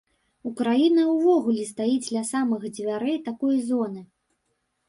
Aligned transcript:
Украіна 0.51 1.03
ўвогуле 1.09 1.67
стаіць 1.73 2.11
ля 2.15 2.23
самых 2.31 2.67
дзвярэй 2.79 3.23
такой 3.29 3.55
зоны. 3.69 4.01